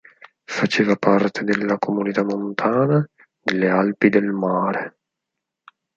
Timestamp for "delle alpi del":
3.39-4.31